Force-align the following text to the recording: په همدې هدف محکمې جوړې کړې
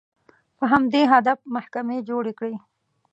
په 0.57 0.65
همدې 0.71 1.01
هدف 1.13 1.39
محکمې 1.55 1.97
جوړې 2.09 2.33
کړې 2.39 2.55